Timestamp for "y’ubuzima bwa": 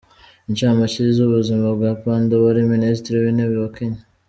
1.17-1.91